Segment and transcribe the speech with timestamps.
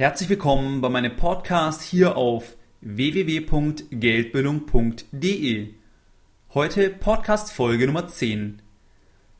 [0.00, 5.74] Herzlich willkommen bei meinem Podcast hier auf www.geldbildung.de.
[6.54, 8.62] Heute Podcast Folge Nummer 10.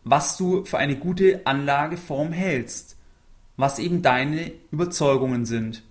[0.05, 2.95] was du für eine gute Anlageform hältst,
[3.57, 5.83] was eben deine Überzeugungen sind.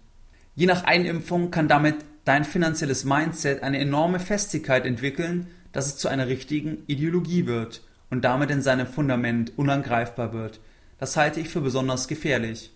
[0.54, 6.08] Je nach Einimpfung kann damit dein finanzielles Mindset eine enorme Festigkeit entwickeln, dass es zu
[6.08, 10.60] einer richtigen Ideologie wird und damit in seinem Fundament unangreifbar wird.
[10.98, 12.72] Das halte ich für besonders gefährlich.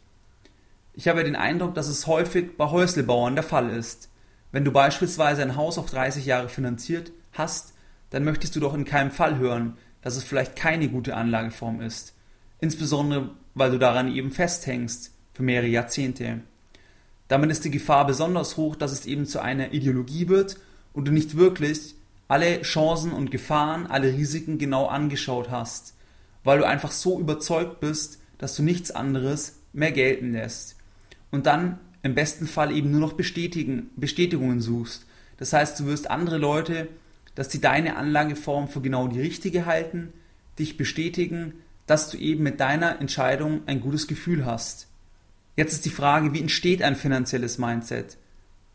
[0.93, 4.08] Ich habe den Eindruck, dass es häufig bei Häuslebauern der Fall ist.
[4.51, 7.75] Wenn du beispielsweise ein Haus auf 30 Jahre finanziert hast,
[8.11, 12.15] dann möchtest du doch in keinem Fall hören, dass es vielleicht keine gute Anlageform ist.
[12.61, 16.41] Insbesondere, weil du daran eben festhängst für mehrere Jahrzehnte.
[17.29, 20.57] Damit ist die Gefahr besonders hoch, dass es eben zu einer Ideologie wird
[20.95, 21.95] und du nicht wirklich
[22.27, 25.95] alle Chancen und Gefahren, alle Risiken genau angeschaut hast,
[26.45, 30.77] weil du einfach so überzeugt bist, dass du nichts anderes mehr gelten lässt.
[31.31, 31.79] Und dann
[32.09, 35.07] im besten Fall eben nur noch bestätigen, Bestätigungen suchst.
[35.37, 36.89] Das heißt, du wirst andere Leute
[37.39, 40.13] dass sie deine Anlageform für genau die richtige halten,
[40.59, 41.53] dich bestätigen,
[41.87, 44.89] dass du eben mit deiner Entscheidung ein gutes Gefühl hast.
[45.55, 48.17] Jetzt ist die Frage, wie entsteht ein finanzielles Mindset?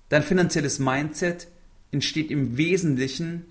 [0.07, 1.49] Dein finanzielles Mindset
[1.91, 3.43] entsteht im Wesentlichen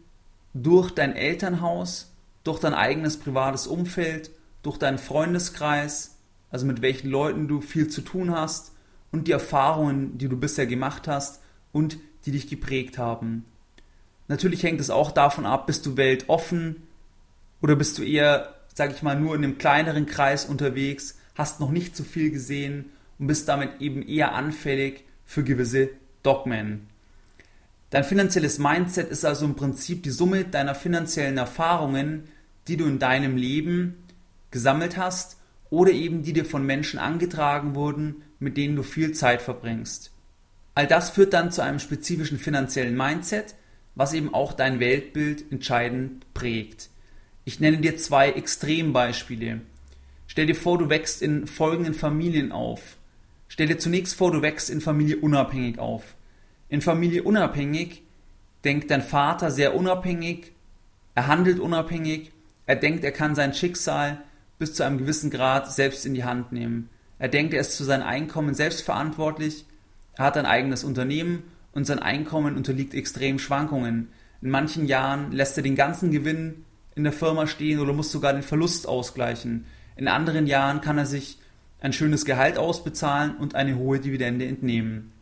[0.55, 2.11] durch dein Elternhaus,
[2.43, 4.31] durch dein eigenes privates Umfeld,
[4.63, 6.17] durch deinen Freundeskreis,
[6.49, 8.72] also mit welchen Leuten du viel zu tun hast
[9.13, 11.41] und die Erfahrungen, die du bisher gemacht hast
[11.71, 13.45] und die dich geprägt haben.
[14.29, 16.83] Natürlich hängt es auch davon ab, bist du weltoffen
[17.61, 21.71] oder bist du eher, sag ich mal, nur in einem kleineren Kreis unterwegs, hast noch
[21.71, 22.87] nicht so viel gesehen
[23.19, 25.91] und bist damit eben eher anfällig für gewisse
[26.23, 26.89] Dogmen.
[27.91, 32.29] Dein finanzielles Mindset ist also im Prinzip die Summe deiner finanziellen Erfahrungen,
[32.69, 33.97] die du in deinem Leben
[34.51, 35.37] gesammelt hast
[35.69, 40.11] oder eben die dir von Menschen angetragen wurden, mit denen du viel Zeit verbringst.
[40.75, 43.55] All das führt dann zu einem spezifischen finanziellen Mindset,
[43.95, 46.89] was eben auch dein Weltbild entscheidend prägt.
[47.45, 49.61] Ich nenne dir zwei Extrembeispiele.
[50.27, 52.97] Stell dir vor, du wächst in folgenden Familien auf.
[53.49, 56.15] Stell dir zunächst vor, du wächst in Familie unabhängig auf.
[56.69, 58.03] In Familie unabhängig
[58.65, 60.53] denkt dein Vater sehr unabhängig,
[61.15, 62.33] er handelt unabhängig,
[62.65, 64.23] er denkt, er kann sein Schicksal
[64.59, 66.89] bis zu einem gewissen Grad selbst in die Hand nehmen.
[67.19, 69.65] Er denkt, er ist zu seinem Einkommen selbst verantwortlich,
[70.15, 74.09] er hat ein eigenes Unternehmen und sein Einkommen unterliegt extremen Schwankungen.
[74.43, 76.65] In manchen Jahren lässt er den ganzen Gewinn
[76.95, 79.65] in der Firma stehen oder muss sogar den Verlust ausgleichen.
[79.97, 81.39] In anderen Jahren kann er sich
[81.81, 85.13] ein schönes Gehalt ausbezahlen und eine hohe Dividende entnehmen.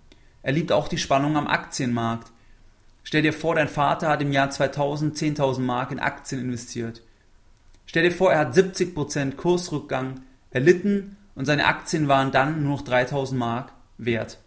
[0.42, 2.32] Er liebt auch die Spannung am Aktienmarkt.
[3.02, 7.02] Stell dir vor, dein Vater hat im Jahr 2000 10.000 Mark in Aktien investiert.
[7.86, 10.20] Stell dir vor, er hat 70% Kursrückgang
[10.50, 14.40] erlitten und seine Aktien waren dann nur noch 3000 Mark wert.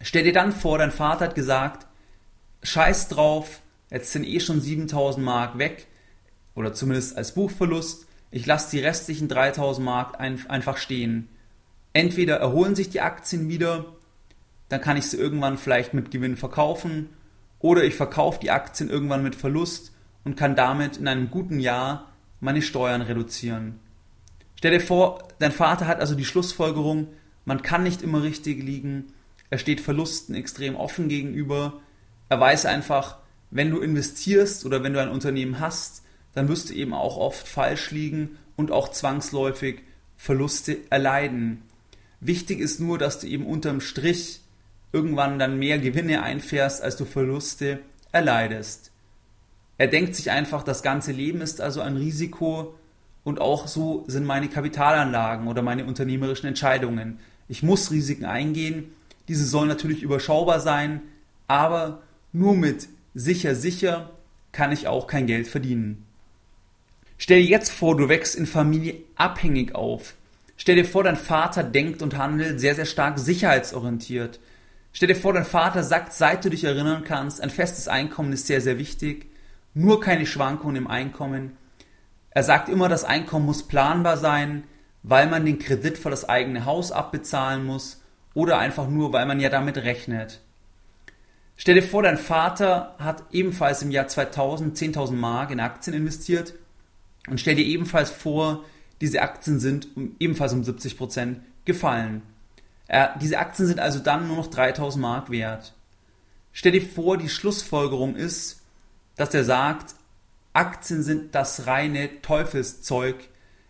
[0.00, 1.88] Stell dir dann vor, dein Vater hat gesagt,
[2.62, 3.60] scheiß drauf,
[3.90, 5.88] jetzt sind eh schon 7000 Mark weg,
[6.54, 11.28] oder zumindest als Buchverlust, ich lasse die restlichen 3000 Mark ein, einfach stehen.
[11.92, 13.86] Entweder erholen sich die Aktien wieder,
[14.68, 17.08] dann kann ich sie irgendwann vielleicht mit Gewinn verkaufen,
[17.58, 19.92] oder ich verkaufe die Aktien irgendwann mit Verlust
[20.22, 23.80] und kann damit in einem guten Jahr meine Steuern reduzieren.
[24.64, 27.08] Stell dir vor, dein Vater hat also die Schlussfolgerung,
[27.44, 29.12] man kann nicht immer richtig liegen,
[29.50, 31.82] er steht Verlusten extrem offen gegenüber,
[32.30, 33.18] er weiß einfach,
[33.50, 36.02] wenn du investierst oder wenn du ein Unternehmen hast,
[36.32, 39.82] dann wirst du eben auch oft falsch liegen und auch zwangsläufig
[40.16, 41.60] Verluste erleiden.
[42.20, 44.40] Wichtig ist nur, dass du eben unterm Strich
[44.94, 47.80] irgendwann dann mehr Gewinne einfährst, als du Verluste
[48.12, 48.92] erleidest.
[49.76, 52.74] Er denkt sich einfach, das ganze Leben ist also ein Risiko
[53.24, 57.18] und auch so sind meine Kapitalanlagen oder meine unternehmerischen Entscheidungen.
[57.48, 58.92] Ich muss Risiken eingehen.
[59.28, 61.02] Diese sollen natürlich überschaubar sein,
[61.48, 64.10] aber nur mit sicher, sicher
[64.52, 66.04] kann ich auch kein Geld verdienen.
[67.16, 70.14] Stell dir jetzt vor, du wächst in Familie abhängig auf.
[70.56, 74.40] Stell dir vor, dein Vater denkt und handelt sehr, sehr stark sicherheitsorientiert.
[74.92, 78.46] Stell dir vor, dein Vater sagt, seit du dich erinnern kannst, ein festes Einkommen ist
[78.46, 79.26] sehr, sehr wichtig
[79.74, 81.56] nur keine Schwankungen im Einkommen.
[82.34, 84.64] Er sagt immer, das Einkommen muss planbar sein,
[85.04, 88.02] weil man den Kredit für das eigene Haus abbezahlen muss
[88.34, 90.40] oder einfach nur, weil man ja damit rechnet.
[91.56, 96.54] Stell dir vor, dein Vater hat ebenfalls im Jahr 2000 10.000 Mark in Aktien investiert
[97.28, 98.64] und stell dir ebenfalls vor,
[99.00, 99.88] diese Aktien sind
[100.18, 102.22] ebenfalls um 70 Prozent gefallen.
[102.88, 105.74] Er, diese Aktien sind also dann nur noch 3000 Mark wert.
[106.52, 108.62] Stell dir vor, die Schlussfolgerung ist,
[109.16, 109.94] dass er sagt,
[110.54, 113.16] Aktien sind das reine Teufelszeug.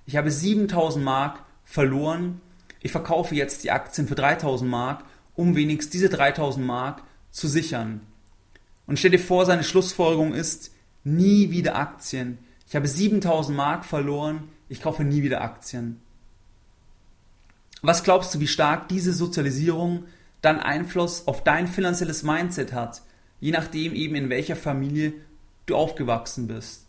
[0.06, 2.40] Ich habe 7000 Mark verloren.
[2.80, 5.02] Ich verkaufe jetzt die Aktien für 3000 Mark,
[5.34, 8.02] um wenigstens diese 3000 Mark zu sichern.
[8.86, 10.72] Und stell dir vor, seine Schlussfolgerung ist,
[11.04, 12.38] nie wieder Aktien.
[12.68, 16.00] Ich habe 7000 Mark verloren, ich kaufe nie wieder Aktien.
[17.80, 20.04] Was glaubst du, wie stark diese Sozialisierung
[20.42, 23.02] dann Einfluss auf dein finanzielles Mindset hat,
[23.40, 25.14] je nachdem eben in welcher Familie
[25.66, 26.86] du aufgewachsen bist.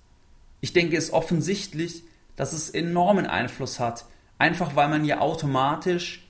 [0.61, 2.03] Ich denke, es ist offensichtlich,
[2.35, 4.05] dass es enormen Einfluss hat,
[4.37, 6.27] einfach weil man ja automatisch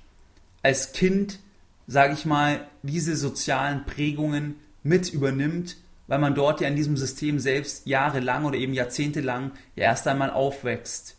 [0.62, 1.40] als Kind,
[1.88, 5.78] sage ich mal, diese sozialen Prägungen mit übernimmt,
[6.08, 10.30] weil man dort ja in diesem System selbst jahrelang oder eben jahrzehntelang ja erst einmal
[10.30, 11.16] aufwächst.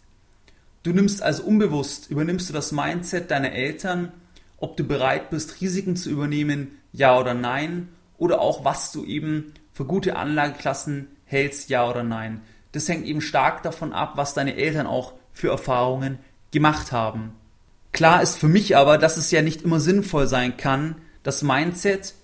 [0.83, 4.13] Du nimmst also unbewusst, übernimmst du das Mindset deiner Eltern,
[4.59, 7.89] ob du bereit bist, Risiken zu übernehmen, ja oder nein,
[8.19, 12.41] oder auch was du eben für gute Anlageklassen hältst, ja oder nein.
[12.73, 16.19] Das hängt eben stark davon ab, was deine Eltern auch für Erfahrungen
[16.51, 17.33] gemacht haben.
[17.93, 22.15] Klar ist für mich aber, dass es ja nicht immer sinnvoll sein kann, das Mindset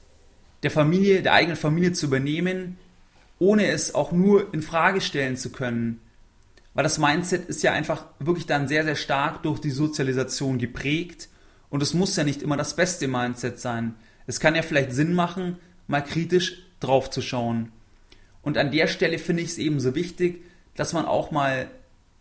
[0.63, 2.79] der Familie, der eigenen Familie zu übernehmen,
[3.39, 6.01] ohne es auch nur in Frage stellen zu können.
[6.75, 11.29] Weil das Mindset ist ja einfach wirklich dann sehr, sehr stark durch die Sozialisation geprägt
[11.69, 13.95] und es muss ja nicht immer das beste Mindset sein.
[14.27, 15.57] Es kann ja vielleicht Sinn machen,
[15.87, 17.73] mal kritisch drauf zu schauen.
[18.43, 20.45] Und an der Stelle finde ich es eben so wichtig,
[20.75, 21.71] dass man auch mal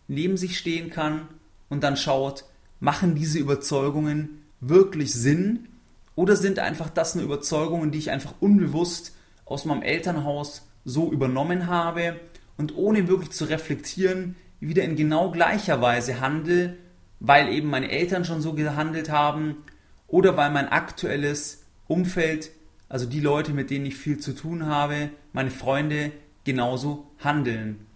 [0.08, 1.28] neben sich stehen kann
[1.68, 2.44] und dann schaut,
[2.80, 5.68] machen diese Überzeugungen wirklich Sinn
[6.14, 9.14] oder sind einfach das nur Überzeugungen, die ich einfach unbewusst
[9.44, 12.20] aus meinem Elternhaus so übernommen habe
[12.56, 16.76] und ohne wirklich zu reflektieren, wieder in genau gleicher Weise handle,
[17.20, 19.56] weil eben meine Eltern schon so gehandelt haben
[20.06, 22.50] oder weil mein aktuelles Umfeld
[22.92, 26.12] also die Leute, mit denen ich viel zu tun habe, meine Freunde,
[26.44, 27.86] genauso handeln.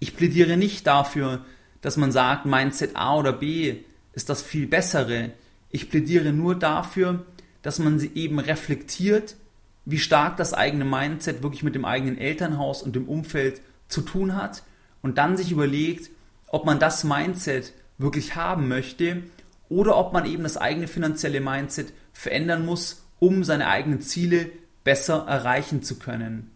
[0.00, 1.44] Ich plädiere nicht dafür,
[1.80, 3.76] dass man sagt, Mindset A oder B
[4.14, 5.30] ist das viel bessere.
[5.70, 7.24] Ich plädiere nur dafür,
[7.62, 9.36] dass man sie eben reflektiert,
[9.84, 14.34] wie stark das eigene Mindset wirklich mit dem eigenen Elternhaus und dem Umfeld zu tun
[14.34, 14.64] hat
[15.02, 16.10] und dann sich überlegt,
[16.48, 19.22] ob man das Mindset wirklich haben möchte
[19.68, 24.50] oder ob man eben das eigene finanzielle Mindset verändern muss, um seine eigenen Ziele
[24.84, 26.50] besser erreichen zu können.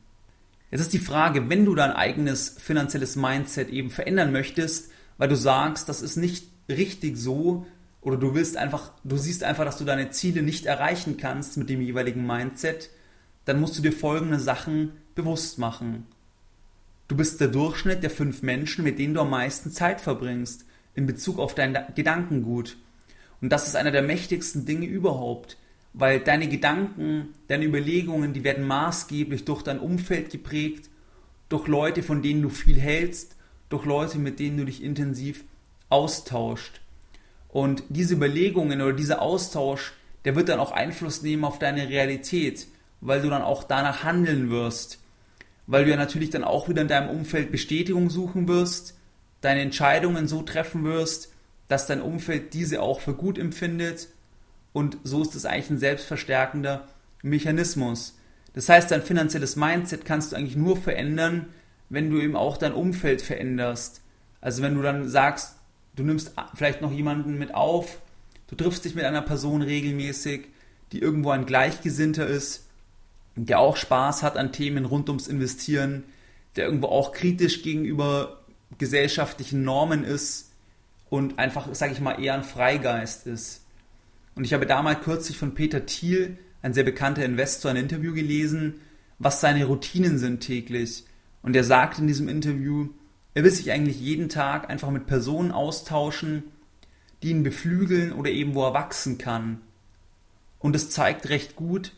[0.71, 5.37] Jetzt ist die Frage, wenn du dein eigenes finanzielles Mindset eben verändern möchtest, weil du
[5.37, 7.67] sagst, das ist nicht richtig so
[8.01, 11.69] oder du willst einfach, du siehst einfach, dass du deine Ziele nicht erreichen kannst mit
[11.69, 12.91] dem jeweiligen Mindset,
[13.45, 16.07] dann musst du dir folgende Sachen bewusst machen.
[17.09, 20.65] Du bist der Durchschnitt der fünf Menschen, mit denen du am meisten Zeit verbringst
[20.95, 22.77] in Bezug auf dein Gedankengut.
[23.41, 25.57] Und das ist einer der mächtigsten Dinge überhaupt
[25.93, 30.89] weil deine Gedanken, deine Überlegungen, die werden maßgeblich durch dein Umfeld geprägt,
[31.49, 33.37] durch Leute, von denen du viel hältst,
[33.69, 35.45] durch Leute, mit denen du dich intensiv
[35.89, 36.81] austauscht.
[37.49, 39.93] Und diese Überlegungen oder dieser Austausch,
[40.25, 42.69] der wird dann auch Einfluss nehmen auf deine Realität,
[43.01, 44.99] weil du dann auch danach handeln wirst.
[45.67, 48.99] weil du ja natürlich dann auch wieder in deinem Umfeld Bestätigung suchen wirst,
[49.41, 51.33] deine Entscheidungen so treffen wirst,
[51.69, 54.09] dass dein Umfeld diese auch für gut empfindet
[54.73, 56.89] und so ist es eigentlich ein selbstverstärkender
[57.23, 58.17] Mechanismus.
[58.55, 61.47] Das heißt, dein finanzielles Mindset kannst du eigentlich nur verändern,
[61.89, 64.01] wenn du eben auch dein Umfeld veränderst.
[64.41, 65.57] Also wenn du dann sagst,
[65.97, 68.01] du nimmst vielleicht noch jemanden mit auf,
[68.49, 70.47] du triffst dich mit einer Person regelmäßig,
[70.93, 72.67] die irgendwo ein Gleichgesinnter ist,
[73.37, 76.05] der auch Spaß hat an Themen rund ums Investieren,
[76.57, 78.41] der irgendwo auch kritisch gegenüber
[78.79, 80.51] gesellschaftlichen Normen ist
[81.09, 83.63] und einfach, sage ich mal, eher ein Freigeist ist.
[84.41, 88.81] Und ich habe damals kürzlich von Peter Thiel, ein sehr bekannter Investor, ein Interview gelesen,
[89.19, 91.05] was seine Routinen sind täglich.
[91.43, 92.89] Und er sagt in diesem Interview,
[93.35, 96.45] er will sich eigentlich jeden Tag einfach mit Personen austauschen,
[97.23, 99.61] die ihn beflügeln oder eben wo er wachsen kann.
[100.59, 101.93] Und es zeigt recht gut,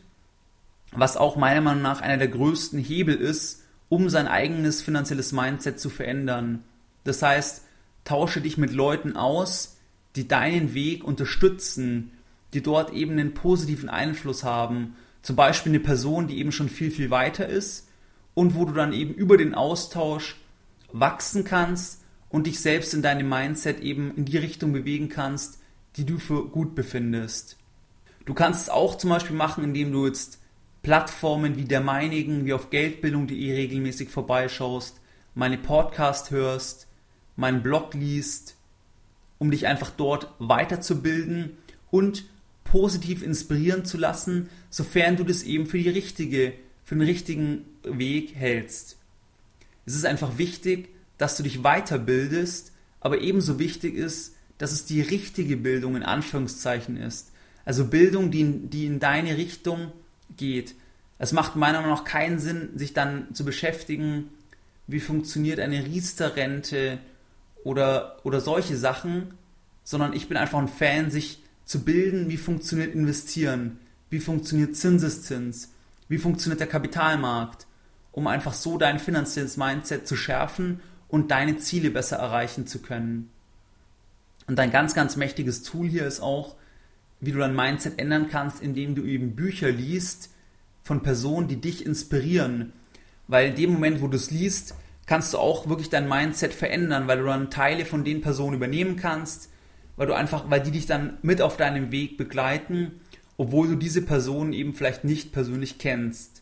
[0.91, 5.79] was auch meiner Meinung nach einer der größten Hebel ist, um sein eigenes finanzielles Mindset
[5.79, 6.65] zu verändern.
[7.05, 7.63] Das heißt,
[8.03, 9.77] tausche dich mit Leuten aus,
[10.17, 12.11] die deinen Weg unterstützen,
[12.53, 14.95] die dort eben einen positiven Einfluss haben.
[15.21, 17.87] Zum Beispiel eine Person, die eben schon viel, viel weiter ist
[18.33, 20.37] und wo du dann eben über den Austausch
[20.91, 25.59] wachsen kannst und dich selbst in deinem Mindset eben in die Richtung bewegen kannst,
[25.95, 27.57] die du für gut befindest.
[28.25, 30.39] Du kannst es auch zum Beispiel machen, indem du jetzt
[30.81, 34.99] Plattformen wie der meinigen, wie auf Geldbildung.de regelmäßig vorbeischaust,
[35.35, 36.87] meine Podcast hörst,
[37.35, 38.55] meinen Blog liest,
[39.39, 41.57] um dich einfach dort weiterzubilden
[41.91, 42.25] und
[42.63, 46.53] positiv inspirieren zu lassen, sofern du das eben für die richtige,
[46.83, 48.97] für den richtigen Weg hältst.
[49.85, 55.01] Es ist einfach wichtig, dass du dich weiterbildest, aber ebenso wichtig ist, dass es die
[55.01, 57.31] richtige Bildung in Anführungszeichen ist.
[57.65, 59.91] Also Bildung, die in, die in deine Richtung
[60.37, 60.75] geht.
[61.19, 64.29] Es macht meiner Meinung nach keinen Sinn, sich dann zu beschäftigen,
[64.87, 66.99] wie funktioniert eine Riester-Rente
[67.63, 69.33] oder, oder solche Sachen,
[69.83, 73.79] sondern ich bin einfach ein Fan, sich zu bilden, wie funktioniert Investieren,
[74.09, 75.71] wie funktioniert Zinseszins,
[76.07, 77.67] wie funktioniert der Kapitalmarkt,
[78.11, 83.29] um einfach so dein finanzielles Mindset zu schärfen und deine Ziele besser erreichen zu können.
[84.47, 86.55] Und ein ganz, ganz mächtiges Tool hier ist auch,
[87.21, 90.31] wie du dein Mindset ändern kannst, indem du eben Bücher liest
[90.83, 92.73] von Personen, die dich inspirieren.
[93.27, 97.07] Weil in dem Moment, wo du es liest, kannst du auch wirklich dein Mindset verändern,
[97.07, 99.49] weil du dann Teile von den Personen übernehmen kannst,
[99.95, 102.91] weil du einfach, weil die dich dann mit auf deinem Weg begleiten,
[103.37, 106.41] obwohl du diese Personen eben vielleicht nicht persönlich kennst.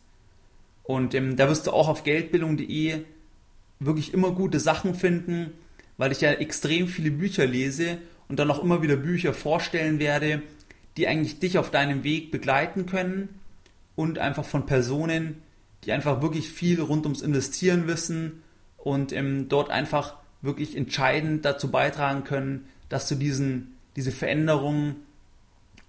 [0.82, 3.04] Und ähm, da wirst du auch auf geldbildung.de
[3.80, 5.52] wirklich immer gute Sachen finden,
[5.96, 10.42] weil ich ja extrem viele Bücher lese und dann auch immer wieder Bücher vorstellen werde,
[10.96, 13.28] die eigentlich dich auf deinem Weg begleiten können
[13.96, 15.42] und einfach von Personen,
[15.84, 18.42] die einfach wirklich viel rund ums Investieren wissen
[18.76, 24.96] und ähm, dort einfach wirklich entscheidend dazu beitragen können, dass du diesen, diese Veränderungen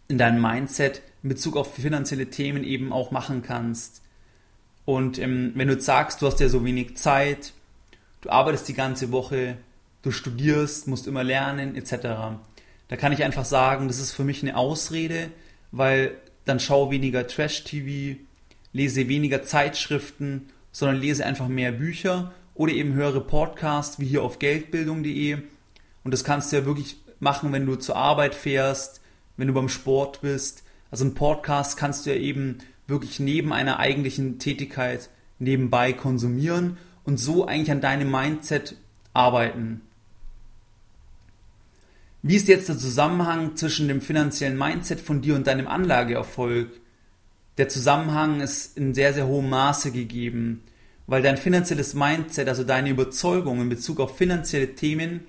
[0.07, 4.01] in deinem Mindset in Bezug auf finanzielle Themen eben auch machen kannst.
[4.85, 7.53] Und ähm, wenn du jetzt sagst, du hast ja so wenig Zeit,
[8.21, 9.57] du arbeitest die ganze Woche,
[10.01, 12.37] du studierst, musst immer lernen, etc.
[12.87, 15.29] Da kann ich einfach sagen, das ist für mich eine Ausrede,
[15.71, 18.19] weil dann schaue weniger Trash-TV,
[18.71, 24.39] lese weniger Zeitschriften, sondern lese einfach mehr Bücher oder eben höre Podcasts wie hier auf
[24.39, 25.37] geldbildung.de.
[26.03, 29.01] Und das kannst du ja wirklich machen, wenn du zur Arbeit fährst,
[29.37, 30.63] wenn du beim Sport bist.
[30.91, 37.19] Also ein Podcast kannst du ja eben wirklich neben einer eigentlichen Tätigkeit nebenbei konsumieren und
[37.19, 38.75] so eigentlich an deinem Mindset
[39.13, 39.81] arbeiten.
[42.21, 46.69] Wie ist jetzt der Zusammenhang zwischen dem finanziellen Mindset von dir und deinem Anlageerfolg?
[47.57, 50.63] Der Zusammenhang ist in sehr, sehr hohem Maße gegeben,
[51.05, 55.27] weil dein finanzielles Mindset, also deine Überzeugung in Bezug auf finanzielle Themen,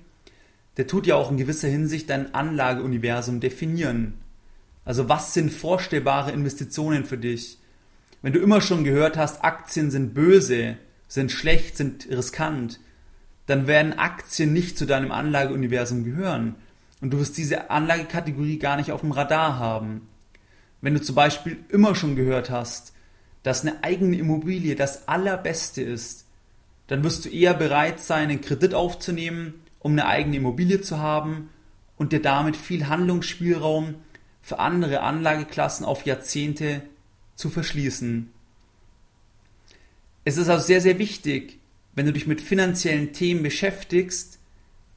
[0.77, 4.15] der tut ja auch in gewisser Hinsicht dein Anlageuniversum definieren.
[4.83, 7.57] Also was sind vorstellbare Investitionen für dich?
[8.21, 10.77] Wenn du immer schon gehört hast, Aktien sind böse,
[11.07, 12.79] sind schlecht, sind riskant,
[13.45, 16.55] dann werden Aktien nicht zu deinem Anlageuniversum gehören
[17.01, 20.07] und du wirst diese Anlagekategorie gar nicht auf dem Radar haben.
[20.81, 22.93] Wenn du zum Beispiel immer schon gehört hast,
[23.43, 26.25] dass eine eigene Immobilie das Allerbeste ist,
[26.87, 29.55] dann wirst du eher bereit sein, einen Kredit aufzunehmen,
[29.85, 31.51] um eine eigene Immobilie zu haben
[31.95, 33.93] und dir damit viel Handlungsspielraum
[34.41, 36.81] für andere Anlageklassen auf Jahrzehnte
[37.35, 38.31] zu verschließen.
[40.23, 41.59] Es ist also sehr, sehr wichtig,
[41.93, 44.39] wenn du dich mit finanziellen Themen beschäftigst,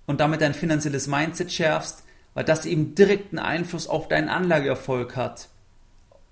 [0.07, 2.03] und damit dein finanzielles Mindset schärfst,
[2.33, 5.51] weil das eben direkten Einfluss auf deinen Anlageerfolg hat.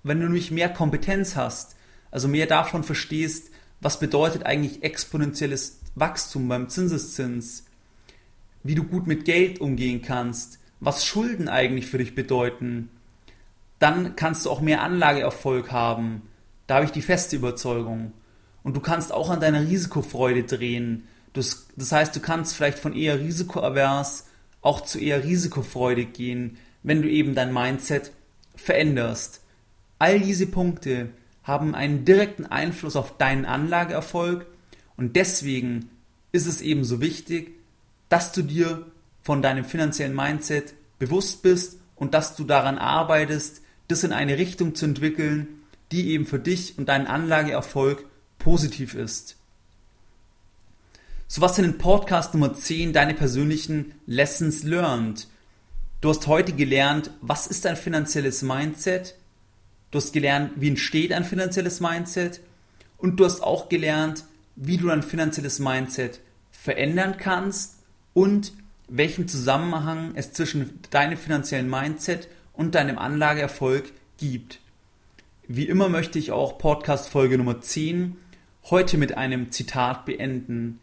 [0.01, 1.75] Wenn du nämlich mehr Kompetenz hast,
[2.09, 7.66] also mehr davon verstehst, was bedeutet eigentlich exponentielles Wachstum beim Zinseszins,
[8.63, 12.89] wie du gut mit Geld umgehen kannst, was Schulden eigentlich für dich bedeuten,
[13.79, 16.23] dann kannst du auch mehr Anlageerfolg haben.
[16.65, 18.13] Da habe ich die feste Überzeugung.
[18.63, 21.07] Und du kannst auch an deiner Risikofreude drehen.
[21.33, 24.25] Das, das heißt, du kannst vielleicht von eher risikoavers
[24.61, 28.11] auch zu eher Risikofreude gehen, wenn du eben dein Mindset
[28.55, 29.41] veränderst.
[29.99, 31.09] All diese Punkte
[31.43, 34.45] haben einen direkten Einfluss auf deinen Anlageerfolg
[34.97, 35.89] und deswegen
[36.31, 37.56] ist es eben so wichtig,
[38.09, 38.85] dass du dir
[39.21, 44.75] von deinem finanziellen Mindset bewusst bist und dass du daran arbeitest, das in eine Richtung
[44.75, 45.47] zu entwickeln,
[45.91, 48.05] die eben für dich und deinen Anlageerfolg
[48.39, 49.35] positiv ist.
[51.27, 55.27] So was in Podcast Nummer 10 deine persönlichen Lessons learned?
[55.99, 59.15] Du hast heute gelernt, was ist ein finanzielles Mindset?
[59.91, 62.39] Du hast gelernt, wie entsteht ein finanzielles Mindset?
[62.97, 64.23] Und du hast auch gelernt,
[64.55, 66.19] wie du dein finanzielles Mindset
[66.51, 67.76] verändern kannst
[68.17, 68.51] und
[68.87, 74.59] welchen Zusammenhang es zwischen deinem finanziellen Mindset und deinem Anlageerfolg gibt.
[75.47, 78.17] Wie immer möchte ich auch Podcast Folge Nummer 10
[78.71, 80.79] heute mit einem Zitat beenden.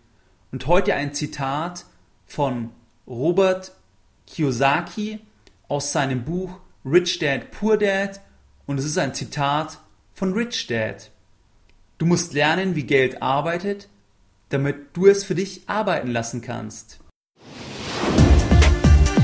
[0.53, 1.87] Und heute ein Zitat
[2.25, 2.71] von
[3.05, 3.73] Robert
[4.29, 5.19] Kiyosaki
[5.67, 8.21] aus seinem Buch Rich Dad Poor Dad
[8.67, 9.81] und es ist ein Zitat
[10.12, 11.11] von Rich Dad.
[11.99, 13.88] Du musst lernen, wie Geld arbeitet,
[14.50, 17.00] damit du es für dich arbeiten lassen kannst.